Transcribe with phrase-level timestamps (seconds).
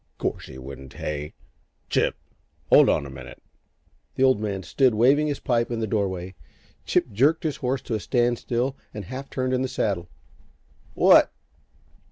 [0.17, 0.93] "'Course he wouldn't.
[0.93, 1.35] Hey,
[1.87, 2.15] Chip!
[2.71, 3.37] Hold on a minute!"
[4.15, 6.33] The Old Man stood waving his pipe in the doorway.
[6.85, 10.09] Chip jerked his horse to a stand still and half turned in the saddle.
[10.95, 11.31] "What?"